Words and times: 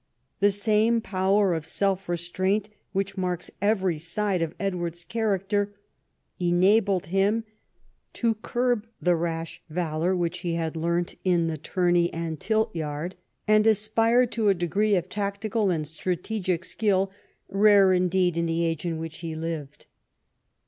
The 0.39 0.49
same 0.49 0.99
power 0.99 1.53
of 1.53 1.63
self 1.63 2.09
restraint, 2.09 2.71
which 2.91 3.17
marks 3.17 3.51
every 3.61 3.99
side 3.99 4.41
of 4.41 4.55
Edward's 4.59 5.03
character, 5.03 5.75
enabled 6.39 7.05
him 7.13 7.43
to 8.13 8.33
curb 8.33 8.87
the 8.99 9.15
rash 9.15 9.61
valour 9.69 10.15
Avhich 10.15 10.37
he 10.37 10.55
had 10.55 10.75
learnt 10.75 11.13
in 11.23 11.45
the 11.45 11.57
tourney 11.59 12.11
and 12.11 12.39
tilt 12.39 12.75
yard, 12.75 13.13
74 13.45 13.45
EDWARD 13.45 13.45
I 13.45 13.45
CHAP. 13.45 13.55
and 13.59 13.67
aspire 13.67 14.25
to 14.25 14.49
a 14.49 14.53
degree 14.55 14.95
of 14.95 15.07
tactical 15.07 15.69
and 15.69 15.87
strategic 15.87 16.65
skill 16.65 17.11
rare 17.47 17.93
indeed 17.93 18.37
in 18.37 18.47
tlie 18.47 18.63
age 18.63 18.87
in 18.87 18.97
which 18.97 19.19
he 19.19 19.35
lived. 19.35 19.85